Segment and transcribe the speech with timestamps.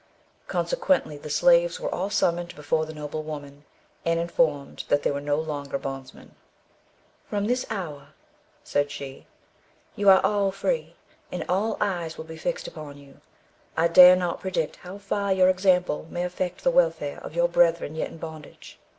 [0.47, 3.65] Consequently the slaves were all summoned before the noble woman,
[4.03, 6.33] and informed that they were no longer bondsmen.
[7.29, 8.07] "From this hour,"
[8.63, 9.27] said she,
[9.95, 10.95] "you are free,
[11.31, 13.21] and all eyes will be fixed upon you.
[13.77, 17.93] I dare not predict how far your example may affect the welfare of your brethren
[17.93, 18.79] yet in bondage.